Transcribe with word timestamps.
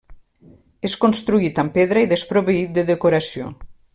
És 0.89 0.95
construït 1.03 1.61
amb 1.65 1.75
pedra 1.77 2.05
i 2.05 2.11
desproveït 2.15 2.75
de 2.79 2.87
decoració. 2.91 3.55